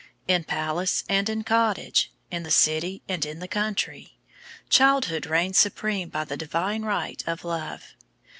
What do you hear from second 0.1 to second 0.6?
In